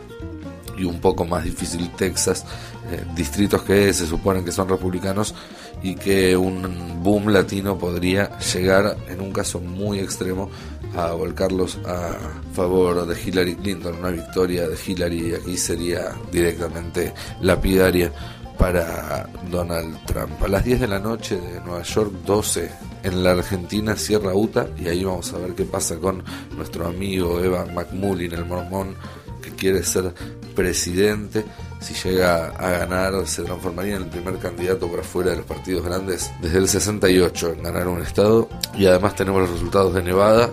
y 0.78 0.84
un 0.84 1.00
poco 1.00 1.26
más 1.26 1.44
difícil 1.44 1.90
Texas, 1.92 2.46
eh, 2.92 3.04
distritos 3.16 3.64
que 3.64 3.94
se 3.94 4.06
suponen 4.06 4.46
que 4.46 4.52
son 4.52 4.70
republicanos 4.70 5.34
y 5.82 5.96
que 5.96 6.36
un 6.36 7.04
boom 7.04 7.30
latino 7.30 7.78
podría 7.78 8.38
llegar, 8.40 8.98
en 9.10 9.22
un 9.22 9.32
caso 9.32 9.60
muy 9.60 10.00
extremo, 10.00 10.50
a 10.96 11.12
volcarlos 11.12 11.78
a 11.86 12.16
favor 12.54 13.06
de 13.06 13.22
Hillary 13.22 13.56
Clinton. 13.56 13.98
Una 14.00 14.10
victoria 14.10 14.68
de 14.68 14.78
Hillary 14.86 15.36
aquí 15.36 15.58
sería 15.58 16.14
directamente 16.32 17.14
lapidaria 17.42 18.12
para 18.58 19.30
Donald 19.52 20.04
Trump. 20.06 20.42
A 20.42 20.48
las 20.48 20.64
10 20.64 20.82
de 20.82 20.88
la 20.88 21.00
noche 21.00 21.40
de 21.40 21.62
Nueva 21.62 21.84
York, 21.84 22.12
12 22.26 22.72
en 23.04 23.24
la 23.24 23.32
Argentina, 23.32 23.96
Sierra 23.96 24.34
Utah, 24.34 24.68
y 24.78 24.88
ahí 24.88 25.04
vamos 25.04 25.32
a 25.34 25.38
ver 25.38 25.54
qué 25.54 25.64
pasa 25.64 25.98
con 25.98 26.24
nuestro 26.56 26.88
amigo 26.88 27.40
Evan 27.40 27.74
McMullin, 27.76 28.34
el 28.34 28.46
mormón 28.46 28.96
que 29.42 29.52
quiere 29.52 29.84
ser 29.84 30.14
presidente 30.58 31.46
si 31.80 31.94
llega 31.94 32.48
a 32.48 32.72
ganar, 32.72 33.28
se 33.28 33.44
transformaría 33.44 33.98
en 33.98 34.04
el 34.04 34.10
primer 34.10 34.40
candidato 34.40 34.88
por 34.88 35.02
afuera 35.02 35.30
de 35.30 35.38
los 35.38 35.46
partidos 35.46 35.86
grandes 35.86 36.32
desde 36.42 36.58
el 36.58 36.68
68 36.68 37.54
en 37.54 37.64
ganar 37.64 37.88
un 37.88 38.02
estado. 38.02 38.50
Y 38.76 38.88
además 38.88 39.16
tenemos 39.16 39.42
los 39.42 39.52
resultados 39.52 39.94
de 39.94 40.02
Nevada, 40.02 40.50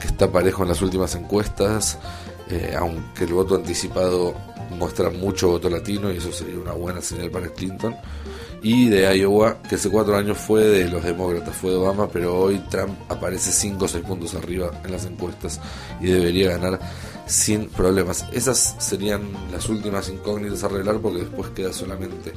que 0.00 0.08
está 0.08 0.30
parejo 0.30 0.62
en 0.64 0.68
las 0.68 0.82
últimas 0.82 1.14
encuestas, 1.14 1.98
eh, 2.50 2.74
aunque 2.78 3.24
el 3.24 3.32
voto 3.32 3.54
anticipado 3.54 4.34
muestra 4.78 5.08
mucho 5.08 5.48
voto 5.48 5.70
latino 5.70 6.12
y 6.12 6.18
eso 6.18 6.30
sería 6.30 6.58
una 6.58 6.72
buena 6.72 7.00
señal 7.00 7.30
para 7.30 7.48
Clinton. 7.48 7.96
Y 8.60 8.88
de 8.88 9.16
Iowa, 9.16 9.62
que 9.62 9.76
hace 9.76 9.88
cuatro 9.88 10.16
años 10.16 10.36
fue 10.36 10.64
de 10.64 10.88
los 10.88 11.02
demócratas, 11.02 11.56
fue 11.56 11.70
de 11.70 11.76
Obama, 11.76 12.08
pero 12.08 12.36
hoy 12.36 12.58
Trump 12.68 12.90
aparece 13.08 13.52
5 13.52 13.84
o 13.84 13.88
6 13.88 14.04
puntos 14.04 14.34
arriba 14.34 14.72
en 14.84 14.90
las 14.90 15.06
encuestas 15.06 15.60
y 16.00 16.06
debería 16.06 16.58
ganar 16.58 16.80
sin 17.28 17.68
problemas. 17.68 18.24
Esas 18.32 18.74
serían 18.78 19.30
las 19.52 19.68
últimas 19.68 20.08
incógnitas 20.08 20.64
a 20.64 20.66
arreglar 20.66 20.98
porque 20.98 21.20
después 21.20 21.50
queda 21.50 21.72
solamente 21.72 22.32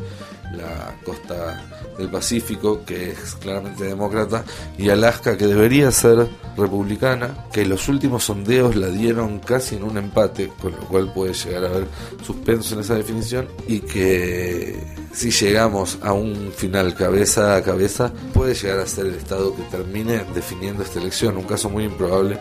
la 0.54 0.96
costa 1.04 1.66
del 1.98 2.10
Pacífico, 2.10 2.84
que 2.86 3.12
es 3.12 3.36
claramente 3.36 3.86
demócrata, 3.86 4.44
y 4.78 4.90
Alaska, 4.90 5.38
que 5.38 5.48
debería 5.48 5.92
ser 5.92 6.28
republicana, 6.58 7.46
que 7.54 7.66
los 7.66 7.88
últimos 7.88 8.26
sondeos 8.26 8.76
la 8.76 8.88
dieron 8.88 9.40
casi 9.40 9.76
en 9.76 9.84
un 9.84 9.98
empate, 9.98 10.52
con 10.62 10.74
lo 10.74 10.80
cual 10.88 11.14
puede 11.14 11.34
llegar 11.34 11.64
a 11.64 11.68
haber 11.68 11.88
suspenso 12.26 12.76
en 12.76 12.82
esa 12.82 12.96
definición, 12.96 13.48
y 13.68 13.80
que 13.80 14.84
si 15.14 15.32
llegamos 15.32 16.00
a 16.02 16.12
un 16.12 16.52
final 16.56 16.96
cabeza 16.96 17.56
a 17.56 17.64
cabeza, 17.64 18.12
puede 18.34 18.54
llegar 18.54 18.80
a 18.80 18.88
ser 18.88 19.06
el 19.06 19.16
Estado 19.16 19.56
que 19.56 19.64
termine 19.64 20.26
definiendo 20.36 20.84
esta 20.84 21.00
elección, 21.00 21.38
un 21.38 21.44
caso 21.44 21.70
muy 21.70 21.86
improbable 21.86 22.40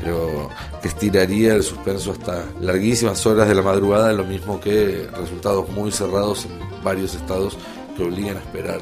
pero 0.00 0.48
que 0.82 0.88
estiraría 0.88 1.54
el 1.54 1.62
suspenso 1.62 2.12
hasta 2.12 2.44
larguísimas 2.60 3.24
horas 3.26 3.48
de 3.48 3.54
la 3.54 3.62
madrugada, 3.62 4.12
lo 4.12 4.24
mismo 4.24 4.60
que 4.60 5.08
resultados 5.16 5.68
muy 5.70 5.92
cerrados 5.92 6.46
en 6.46 6.82
varios 6.82 7.14
estados 7.14 7.56
que 7.96 8.04
obligan 8.04 8.36
a 8.36 8.40
esperar 8.40 8.80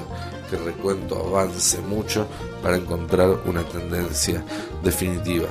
que 0.48 0.56
el 0.56 0.64
recuento 0.64 1.16
avance 1.16 1.80
mucho 1.82 2.26
para 2.62 2.76
encontrar 2.76 3.38
una 3.46 3.62
tendencia 3.64 4.42
definitiva. 4.82 5.48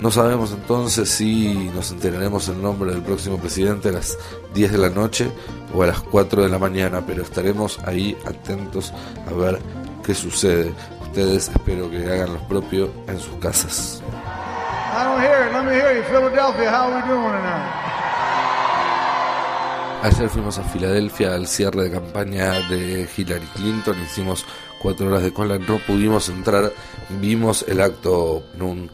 No 0.00 0.10
sabemos 0.10 0.50
entonces 0.50 1.08
si 1.08 1.54
nos 1.74 1.92
enteraremos 1.92 2.48
el 2.48 2.60
nombre 2.60 2.90
del 2.92 3.02
próximo 3.02 3.38
presidente 3.38 3.90
a 3.90 3.92
las 3.92 4.18
10 4.52 4.72
de 4.72 4.78
la 4.78 4.90
noche 4.90 5.30
o 5.72 5.82
a 5.82 5.86
las 5.86 6.00
4 6.00 6.42
de 6.42 6.48
la 6.48 6.58
mañana, 6.58 7.04
pero 7.06 7.22
estaremos 7.22 7.78
ahí 7.84 8.16
atentos 8.26 8.92
a 9.28 9.32
ver 9.32 9.60
qué 10.04 10.12
sucede. 10.12 10.72
Ustedes 11.02 11.50
espero 11.50 11.88
que 11.88 11.98
hagan 11.98 12.32
lo 12.32 12.48
propio 12.48 12.90
en 13.06 13.20
sus 13.20 13.34
casas. 13.34 14.02
I 14.94 15.04
don't 15.04 15.22
hear 15.22 15.46
it. 15.46 15.52
Let 15.54 15.64
me 15.64 15.72
hear 15.72 15.96
you. 15.96 16.02
Philadelphia, 16.02 16.70
how 16.70 16.90
are 16.90 17.00
we 17.00 17.08
doing 17.08 17.32
tonight? 17.32 17.82
Ayer 20.02 20.28
fuimos 20.28 20.58
a 20.58 20.64
Filadelfia 20.64 21.34
al 21.34 21.46
cierre 21.46 21.84
de 21.84 21.92
campaña 21.92 22.60
de 22.68 23.08
Hillary 23.16 23.46
Clinton, 23.54 23.96
hicimos 24.02 24.44
cuatro 24.80 25.06
horas 25.06 25.22
de 25.22 25.32
cola, 25.32 25.58
no 25.58 25.78
pudimos 25.78 26.28
entrar, 26.28 26.72
vimos 27.20 27.64
el 27.68 27.80
acto 27.80 28.42
en 28.54 28.62
un 28.62 28.90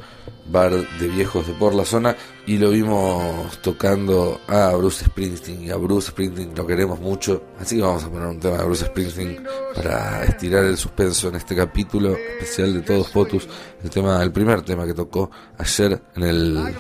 bar 0.51 0.73
de 0.73 1.09
viejos 1.09 1.47
de 1.47 1.53
por 1.55 1.75
la 1.75 1.85
zona 1.85 2.17
y 2.47 2.57
lo 2.57 2.71
vimos 2.71 3.61
tocando 3.61 4.41
a 4.49 4.75
Bruce 4.75 5.05
Springsteen 5.05 5.65
y 5.65 5.71
a 5.71 5.77
Bruce 5.77 6.11
Springsteen 6.11 6.55
lo 6.55 6.67
queremos 6.67 7.01
mucho 7.01 7.43
así 7.61 7.77
que 7.77 7.83
vamos 7.83 8.05
a 8.05 8.11
poner 8.11 8.29
un 8.29 8.41
tema 8.41 8.59
de 8.59 8.65
Bruce 8.65 8.87
Springsteen 8.87 9.45
para 9.75 10.25
estirar 10.25 10.65
el 10.65 10.77
suspenso 10.77 11.29
en 11.29 11.37
este 11.37 11.55
capítulo 11.55 12.17
especial 12.17 12.75
de 12.75 12.81
Todos 12.83 13.09
Fotos 13.09 13.49
el 13.83 13.91
tema 13.91 14.23
el 14.23 14.33
primer 14.33 14.63
tema 14.63 14.87
que 14.87 14.95
tocó 14.95 15.31
ayer 15.59 16.01
en 16.17 16.23
el 16.23 16.75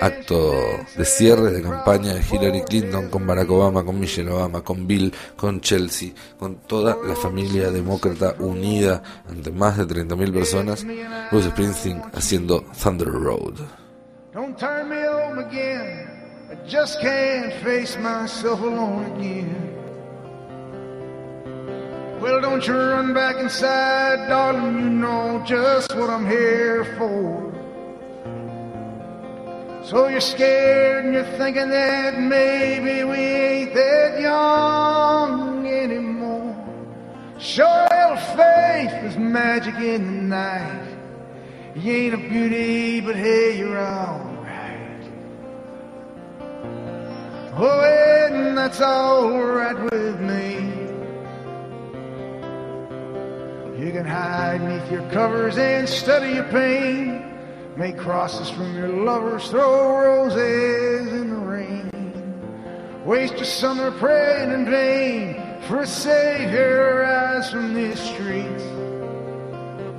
acto 0.00 0.52
de 0.96 1.04
cierre 1.04 1.50
de 1.50 1.62
campaña 1.62 2.14
de 2.14 2.20
Hillary 2.20 2.62
Clinton 2.62 3.08
con 3.08 3.26
Barack 3.26 3.50
Obama, 3.50 3.84
con 3.84 3.98
Michelle 3.98 4.30
Obama, 4.30 4.62
con 4.62 4.86
Bill, 4.86 5.12
con 5.36 5.60
Chelsea, 5.60 6.12
con 6.38 6.56
toda 6.66 6.96
la 7.06 7.14
familia 7.16 7.70
demócrata 7.70 8.34
unida 8.38 9.02
ante 9.28 9.50
más 9.50 9.76
de 9.78 9.86
30.000 9.86 10.32
personas, 10.32 10.86
Bruce 11.30 11.50
Springsteen 11.50 12.02
haciendo 12.12 12.64
Thunder 12.82 13.08
Road. 13.08 13.54
Don't 14.32 14.58
turn 14.58 14.88
me 14.88 14.96
home 14.96 15.38
again. 15.38 16.10
I 16.50 16.56
just 16.68 17.00
can't 17.00 17.52
face 17.62 17.96
myself 17.98 18.60
alone 18.60 19.04
again. 19.14 19.74
Well, 22.20 22.40
don't 22.40 22.66
you 22.66 22.74
run 22.74 23.14
back 23.14 23.36
inside, 23.36 24.28
darling. 24.28 24.78
You 24.78 24.90
know 24.90 25.42
just 25.46 25.94
what 25.94 26.10
I'm 26.10 26.26
here 26.26 26.84
for. 26.98 27.53
So 29.84 30.08
you're 30.08 30.22
scared 30.22 31.04
and 31.04 31.12
you're 31.12 31.24
thinking 31.36 31.68
that 31.68 32.18
maybe 32.18 33.04
we 33.04 33.16
ain't 33.16 33.74
that 33.74 34.18
young 34.18 35.66
anymore. 35.66 36.56
Sure, 37.38 37.86
little 37.90 38.16
faith 38.34 38.94
is 39.04 39.18
magic 39.18 39.74
in 39.74 40.06
the 40.06 40.22
night. 40.22 40.96
You 41.76 41.92
ain't 41.92 42.14
a 42.14 42.16
beauty, 42.16 43.02
but 43.02 43.14
hey, 43.14 43.58
you're 43.58 43.78
alright. 43.78 45.02
Oh, 47.52 47.80
and 47.82 48.56
that's 48.56 48.80
alright 48.80 49.78
with 49.92 50.18
me. 50.18 50.54
You 53.84 53.92
can 53.92 54.06
hide 54.06 54.60
beneath 54.60 54.90
your 54.90 55.06
covers 55.10 55.58
and 55.58 55.86
study 55.86 56.36
your 56.36 56.44
pain. 56.44 57.33
Make 57.76 57.98
crosses 57.98 58.48
from 58.50 58.76
your 58.76 58.86
lovers, 58.86 59.48
throw 59.48 59.98
roses 59.98 61.12
in 61.12 61.30
the 61.30 61.36
rain. 61.36 63.02
Waste 63.04 63.34
your 63.34 63.44
summer 63.44 63.90
praying 63.98 64.52
in 64.52 64.70
vain 64.70 65.60
for 65.62 65.80
a 65.80 65.86
savior 65.86 67.00
rise 67.00 67.50
from 67.50 67.74
these 67.74 67.98
streets. 67.98 68.62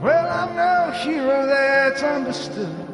Well, 0.02 0.26
I'm 0.26 0.56
no 0.56 0.92
hero 1.00 1.46
that's 1.48 2.02
understood. 2.02 2.88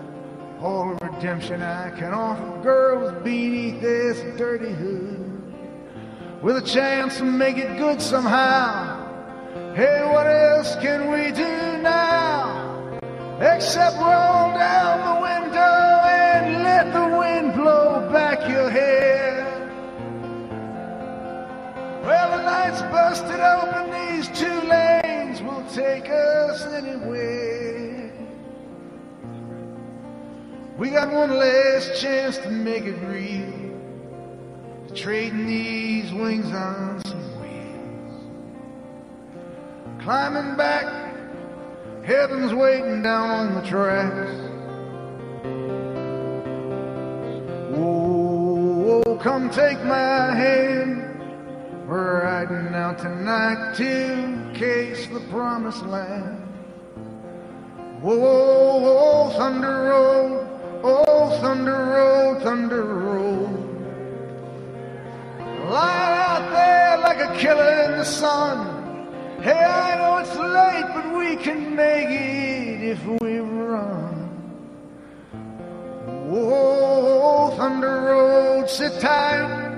All 0.61 0.95
the 0.95 1.05
redemption 1.05 1.61
I 1.61 1.91
can 1.91 2.11
offer 2.11 2.59
girls 2.63 3.23
beneath 3.23 3.81
this 3.81 4.19
dirty 4.35 4.73
hood. 4.73 5.53
With 6.41 6.57
a 6.57 6.61
chance 6.61 7.17
to 7.17 7.23
make 7.23 7.57
it 7.57 7.77
good 7.77 8.01
somehow. 8.01 8.97
Hey, 9.75 10.03
what 10.11 10.25
else 10.25 10.75
can 10.77 11.11
we 11.11 11.31
do 11.31 11.81
now? 11.83 12.99
Except 13.39 13.97
roll 13.97 14.40
busted 23.11 23.41
open, 23.41 23.91
these 23.91 24.29
two 24.39 24.61
lanes 24.69 25.41
will 25.41 25.65
take 25.73 26.09
us 26.09 26.65
anywhere. 26.67 28.09
We 30.77 30.91
got 30.91 31.11
one 31.11 31.37
last 31.37 31.99
chance 31.99 32.37
to 32.37 32.49
make 32.49 32.85
it 32.85 32.97
real. 33.01 33.51
Trading 34.95 35.45
these 35.45 36.13
wings 36.13 36.45
on 36.53 37.01
some 37.05 37.41
wheels. 37.41 38.23
Climbing 40.03 40.55
back 40.55 40.85
Heaven's 42.05 42.53
waiting 42.53 43.01
down 43.03 43.29
on 43.29 43.55
the 43.55 43.61
tracks. 43.61 44.31
Oh, 47.75 49.03
oh, 49.05 49.17
come 49.17 49.49
take 49.49 49.83
my 49.83 50.33
hand. 50.33 51.10
We're 52.91 52.97
tonight 52.97 53.75
to 53.77 54.51
case 54.53 55.07
the 55.07 55.21
promised 55.29 55.85
land. 55.85 56.43
Oh, 58.03 58.09
oh, 58.11 59.29
Thunder 59.37 59.83
Road, 59.83 60.81
oh, 60.83 61.39
Thunder 61.39 61.71
Road, 61.71 62.43
Thunder 62.43 62.83
Road. 62.83 63.49
Lying 65.69 66.19
out 66.19 66.51
there 66.51 66.97
like 66.97 67.19
a 67.21 67.37
killer 67.37 67.83
in 67.85 67.91
the 67.91 68.03
sun. 68.03 69.39
Hey, 69.41 69.53
I 69.53 69.95
know 69.95 70.17
it's 70.17 70.35
late, 70.35 70.93
but 70.93 71.17
we 71.17 71.37
can 71.37 71.73
make 71.73 72.09
it 72.09 72.89
if 72.89 73.05
we 73.21 73.37
run. 73.39 74.27
Whoa, 76.29 77.53
Thunder 77.55 78.01
Road, 78.01 78.69
sit 78.69 78.99
tight, 78.99 79.77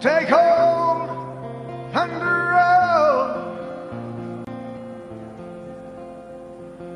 take 0.00 0.28
hold, 0.28 0.85
Thunder 1.96 2.18
Road. 2.26 3.56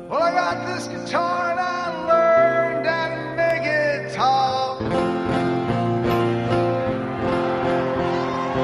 Well, 0.07 0.21
I 0.21 0.31
got 0.31 0.67
this 0.67 0.85
guitar 0.89 1.49
and 1.49 1.59
I 1.59 1.87
learned 2.11 2.85
how 2.85 3.07
to 3.09 3.35
make 3.35 3.63
it 3.63 4.13
talk. 4.13 4.81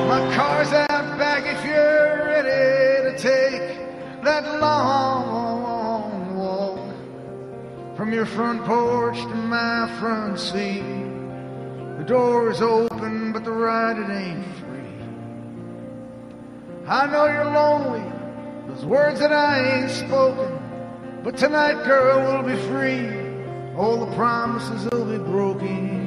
My 0.07 0.35
car's 0.35 0.71
out 0.73 1.17
back 1.17 1.47
if 1.47 1.65
you're 1.65 2.27
ready 2.27 3.09
to 3.09 3.17
take 3.17 4.21
that 4.23 4.61
long 4.61 6.37
walk 6.37 7.97
from 7.97 8.13
your 8.13 8.27
front 8.27 8.63
porch 8.63 9.17
to 9.17 9.35
my 9.35 9.91
front 9.99 10.39
seat. 10.39 10.83
The 11.97 12.05
door 12.05 12.51
is 12.51 12.61
open, 12.61 13.31
but 13.33 13.43
the 13.43 13.51
ride 13.51 13.97
it 13.97 14.11
ain't. 14.11 14.56
I 16.89 17.05
know 17.07 17.25
you're 17.25 17.43
lonely, 17.43 18.09
those 18.69 18.85
words 18.85 19.19
that 19.19 19.33
I 19.33 19.81
ain't 19.81 19.91
spoken. 19.91 20.57
But 21.21 21.35
tonight, 21.35 21.83
girl, 21.83 22.21
we'll 22.21 22.55
be 22.55 22.61
free. 22.67 23.75
All 23.75 24.05
the 24.05 24.15
promises 24.15 24.87
will 24.89 25.03
be 25.03 25.17
broken. 25.17 25.97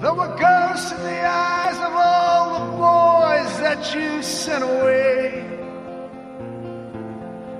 There 0.00 0.12
were 0.12 0.36
ghosts 0.36 0.90
in 0.90 1.02
the 1.02 1.20
eyes 1.24 1.76
of 1.76 1.92
all 1.94 2.52
the 2.58 2.66
boys 2.72 3.60
that 3.60 3.94
you 3.94 4.20
sent 4.24 4.64
away. 4.64 5.46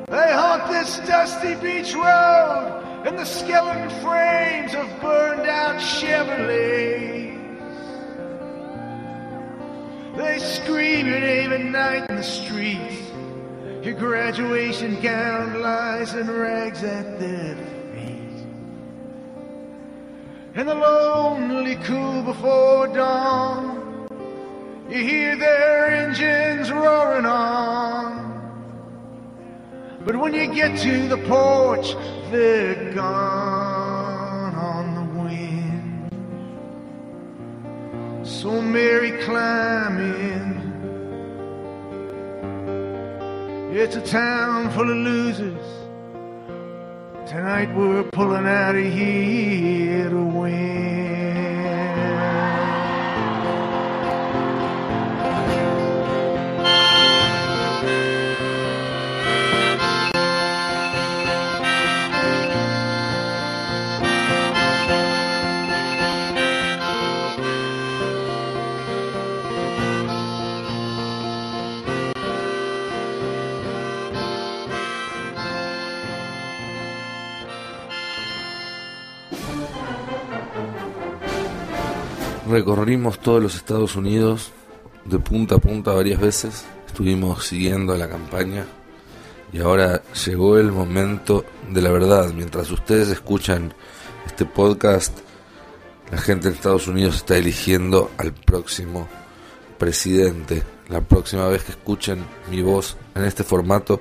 They 0.08 0.32
haunt 0.32 0.68
this 0.68 0.98
dusty 1.06 1.54
beach 1.54 1.94
road 1.94 2.82
and 3.06 3.16
the 3.16 3.24
skeleton 3.24 3.88
frames 4.02 4.74
of 4.74 5.00
burned 5.00 5.48
out 5.48 5.76
Chevrolets. 5.76 7.21
They 10.22 10.38
scream 10.38 11.08
your 11.08 11.18
name 11.18 11.52
at 11.52 11.64
night 11.64 12.08
in 12.08 12.16
the 12.16 12.22
streets. 12.22 13.10
Your 13.82 13.94
graduation 13.94 15.00
gown 15.00 15.60
lies 15.60 16.14
in 16.14 16.30
rags 16.30 16.84
at 16.84 17.18
their 17.18 17.56
feet. 17.92 18.46
In 20.54 20.66
the 20.66 20.76
lonely 20.76 21.74
cool 21.82 22.22
before 22.22 22.86
dawn, 22.86 24.08
you 24.88 25.02
hear 25.02 25.36
their 25.36 26.06
engines 26.06 26.70
roaring 26.70 27.26
on. 27.26 28.22
But 30.04 30.16
when 30.16 30.34
you 30.34 30.54
get 30.54 30.78
to 30.78 31.08
the 31.08 31.18
porch, 31.18 31.94
they're 32.30 32.94
gone 32.94 33.51
So 38.42 38.60
Mary, 38.60 39.12
climb 39.22 39.98
in. 40.00 40.58
It's 43.72 43.94
a 43.94 44.00
town 44.00 44.68
full 44.72 44.90
of 44.90 44.96
losers. 44.96 45.64
Tonight 47.30 47.72
we're 47.72 48.02
pulling 48.10 48.48
out 48.48 48.74
of 48.74 48.84
here 48.84 50.10
to 50.10 50.24
win. 50.24 51.01
Recorrimos 82.52 83.18
todos 83.18 83.42
los 83.42 83.54
Estados 83.54 83.96
Unidos 83.96 84.52
de 85.06 85.18
punta 85.18 85.54
a 85.54 85.58
punta 85.58 85.92
varias 85.92 86.20
veces. 86.20 86.66
Estuvimos 86.86 87.46
siguiendo 87.46 87.96
la 87.96 88.10
campaña 88.10 88.66
y 89.54 89.60
ahora 89.60 90.02
llegó 90.26 90.58
el 90.58 90.70
momento 90.70 91.46
de 91.70 91.80
la 91.80 91.90
verdad. 91.90 92.30
Mientras 92.34 92.70
ustedes 92.70 93.08
escuchan 93.08 93.72
este 94.26 94.44
podcast, 94.44 95.18
la 96.10 96.18
gente 96.18 96.48
en 96.48 96.54
Estados 96.54 96.88
Unidos 96.88 97.14
está 97.16 97.38
eligiendo 97.38 98.10
al 98.18 98.34
próximo 98.34 99.08
presidente. 99.78 100.62
La 100.90 101.00
próxima 101.00 101.48
vez 101.48 101.64
que 101.64 101.72
escuchen 101.72 102.22
mi 102.50 102.60
voz 102.60 102.98
en 103.14 103.24
este 103.24 103.44
formato, 103.44 103.98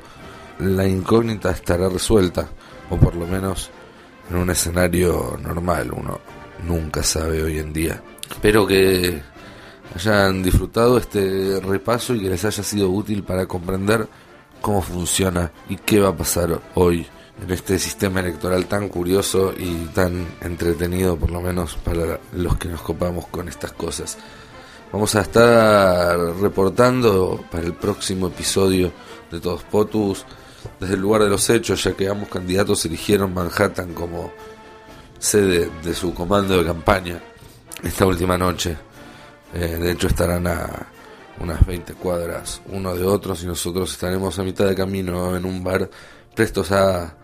la 0.60 0.86
incógnita 0.86 1.52
estará 1.52 1.88
resuelta, 1.88 2.50
o 2.90 2.98
por 2.98 3.16
lo 3.16 3.26
menos 3.28 3.70
en 4.30 4.36
un 4.36 4.50
escenario 4.50 5.40
normal. 5.42 5.94
Uno 5.94 6.20
nunca 6.68 7.02
sabe 7.02 7.42
hoy 7.44 7.58
en 7.58 7.72
día. 7.72 8.04
Espero 8.32 8.66
que 8.66 9.22
hayan 9.96 10.42
disfrutado 10.42 10.98
este 10.98 11.60
repaso 11.60 12.16
y 12.16 12.22
que 12.22 12.30
les 12.30 12.44
haya 12.44 12.64
sido 12.64 12.90
útil 12.90 13.24
para 13.24 13.46
comprender 13.46 14.08
cómo 14.62 14.82
funciona 14.82 15.52
y 15.70 15.76
qué 15.76 16.00
va 16.00 16.10
a 16.10 16.18
pasar 16.18 16.60
hoy 16.76 17.06
en 17.42 17.52
este 17.52 17.78
sistema 17.78 18.22
electoral 18.22 18.66
tan 18.66 18.88
curioso 18.90 19.54
y 19.56 19.86
tan 19.94 20.26
entretenido, 20.42 21.18
por 21.18 21.30
lo 21.30 21.42
menos 21.42 21.76
para 21.76 22.20
los 22.34 22.58
que 22.58 22.70
nos 22.70 22.82
copamos 22.82 23.28
con 23.28 23.48
estas 23.48 23.74
cosas. 23.74 24.18
Vamos 24.92 25.14
a 25.16 25.22
estar 25.22 26.18
reportando 26.40 27.44
para 27.52 27.66
el 27.66 27.74
próximo 27.74 28.28
episodio 28.28 28.92
de 29.30 29.40
Todos 29.40 29.64
Potus 29.64 30.26
desde 30.80 30.96
el 30.96 31.02
lugar 31.02 31.24
de 31.24 31.30
los 31.30 31.50
hechos, 31.50 31.84
ya 31.84 31.94
que 31.94 32.08
ambos 32.08 32.30
candidatos 32.30 32.86
eligieron 32.86 33.34
Manhattan 33.34 33.94
como 33.94 34.32
sede 35.20 35.70
de 35.84 35.94
su 35.94 36.14
comando 36.14 36.58
de 36.58 36.66
campaña 36.66 37.22
esta 37.84 38.06
última 38.06 38.38
noche. 38.38 38.78
Eh, 39.54 39.78
de 39.82 39.92
hecho 39.92 40.08
estarán 40.08 40.48
a 40.48 40.88
unas 41.40 41.66
20 41.66 41.94
cuadras 41.96 42.62
uno 42.68 42.96
de 42.96 43.04
otros 43.04 43.44
y 43.44 43.48
nosotros 43.48 43.92
estaremos 43.92 44.38
a 44.38 44.44
mitad 44.44 44.66
de 44.66 44.76
camino 44.76 45.36
en 45.36 45.46
un 45.46 45.64
bar 45.64 45.90
prestos 46.36 46.72
a 46.72 47.16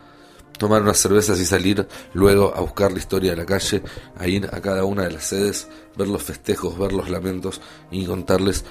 tomar 0.57 0.81
unas 0.81 0.97
cervezas 0.97 1.39
y 1.39 1.45
salir 1.45 1.87
luego 2.13 2.53
a 2.55 2.61
buscar 2.61 2.91
la 2.91 2.97
historia 2.97 3.31
de 3.31 3.37
la 3.37 3.45
calle, 3.45 3.83
a 4.17 4.27
ir 4.27 4.49
a 4.51 4.59
cada 4.59 4.83
una 4.85 5.03
de 5.03 5.11
las 5.11 5.25
sedes, 5.25 5.67
ver 5.95 6.07
los 6.07 6.23
festejos, 6.23 6.77
ver 6.77 6.93
los 6.93 7.09
lamentos 7.09 7.61
y 7.91 8.05
contarles 8.05 8.65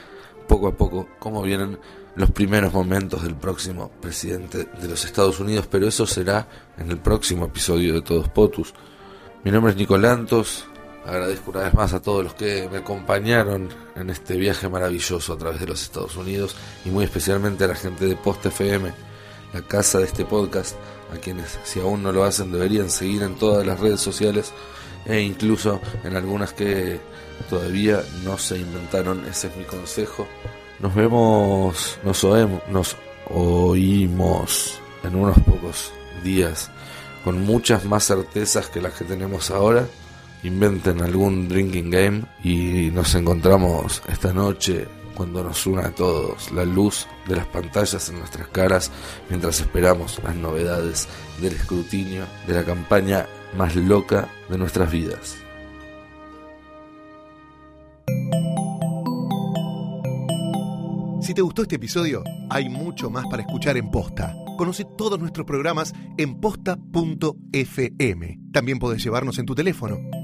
poco 0.48 0.68
a 0.68 0.76
poco 0.76 1.08
cómo 1.18 1.42
vienen 1.42 1.78
los 2.16 2.30
primeros 2.30 2.72
momentos 2.72 3.22
del 3.22 3.36
próximo 3.36 3.90
presidente 4.00 4.64
de 4.64 4.88
los 4.88 5.04
Estados 5.04 5.38
Unidos, 5.38 5.68
pero 5.70 5.86
eso 5.86 6.06
será 6.06 6.48
en 6.76 6.90
el 6.90 6.98
próximo 6.98 7.44
episodio 7.44 7.94
de 7.94 8.02
Todos 8.02 8.28
Potus. 8.28 8.74
Mi 9.44 9.50
nombre 9.50 9.72
es 9.72 9.78
Nicolantos, 9.78 10.66
agradezco 11.06 11.50
una 11.52 11.60
vez 11.60 11.74
más 11.74 11.92
a 11.92 12.02
todos 12.02 12.24
los 12.24 12.34
que 12.34 12.68
me 12.70 12.78
acompañaron 12.78 13.68
en 13.94 14.10
este 14.10 14.36
viaje 14.36 14.68
maravilloso 14.68 15.32
a 15.32 15.38
través 15.38 15.60
de 15.60 15.66
los 15.66 15.82
Estados 15.82 16.16
Unidos 16.16 16.56
y 16.84 16.90
muy 16.90 17.04
especialmente 17.04 17.64
a 17.64 17.68
la 17.68 17.74
gente 17.74 18.06
de 18.06 18.16
Post 18.16 18.46
FM, 18.46 18.92
la 19.52 19.62
casa 19.62 19.98
de 19.98 20.04
este 20.04 20.24
podcast, 20.24 20.76
a 21.14 21.18
quienes 21.18 21.58
si 21.64 21.80
aún 21.80 22.02
no 22.02 22.12
lo 22.12 22.24
hacen 22.24 22.50
deberían 22.50 22.90
seguir 22.90 23.22
en 23.22 23.36
todas 23.36 23.64
las 23.66 23.78
redes 23.78 24.00
sociales 24.00 24.52
e 25.06 25.20
incluso 25.20 25.80
en 26.02 26.16
algunas 26.16 26.52
que 26.52 27.00
todavía 27.48 28.02
no 28.24 28.36
se 28.38 28.58
inventaron, 28.58 29.24
ese 29.26 29.46
es 29.48 29.56
mi 29.56 29.64
consejo. 29.64 30.26
Nos 30.80 30.94
vemos, 30.94 31.98
nos 32.02 32.24
oemos, 32.24 32.62
nos 32.68 32.96
oímos 33.30 34.80
en 35.04 35.14
unos 35.14 35.38
pocos 35.40 35.92
días 36.24 36.70
con 37.24 37.40
muchas 37.42 37.84
más 37.84 38.04
certezas 38.04 38.68
que 38.68 38.80
las 38.80 38.94
que 38.94 39.04
tenemos 39.04 39.50
ahora. 39.50 39.86
Inventen 40.42 41.02
algún 41.02 41.48
drinking 41.48 41.90
game 41.90 42.22
y 42.44 42.90
nos 42.92 43.14
encontramos 43.14 44.02
esta 44.08 44.32
noche 44.32 44.86
cuando 45.16 45.42
nos 45.42 45.66
una 45.66 45.86
a 45.86 45.90
todos 45.90 46.52
la 46.52 46.64
luz 46.64 47.06
de 47.26 47.36
las 47.36 47.46
pantallas 47.46 48.08
en 48.10 48.18
nuestras 48.18 48.48
caras 48.48 48.92
mientras 49.30 49.60
esperamos 49.60 50.20
las 50.22 50.36
novedades 50.36 51.08
del 51.40 51.54
escrutinio 51.54 52.24
de 52.46 52.54
la 52.54 52.64
campaña 52.64 53.26
más 53.56 53.74
loca 53.74 54.28
de 54.48 54.58
nuestras 54.58 54.92
vidas. 54.92 55.38
Si 61.22 61.34
te 61.34 61.42
gustó 61.42 61.62
este 61.62 61.74
episodio, 61.74 62.22
hay 62.50 62.68
mucho 62.68 63.10
más 63.10 63.26
para 63.26 63.42
escuchar 63.42 63.76
en 63.76 63.90
Posta. 63.90 64.32
Conoce 64.56 64.84
todos 64.96 65.18
nuestros 65.18 65.44
programas 65.44 65.92
en 66.18 66.38
posta.fm. 66.40 68.38
También 68.52 68.78
podés 68.78 69.02
llevarnos 69.02 69.36
en 69.40 69.46
tu 69.46 69.56
teléfono. 69.56 69.98